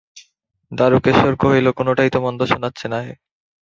দারুকেশ্বর 0.71 1.33
কহিল, 1.35 1.67
কোনোটাই 1.71 2.09
তো 2.09 2.19
মন্দ 2.21 2.39
শোনাচ্ছে 2.51 2.85
না 2.87 2.99
হে। 3.05 3.13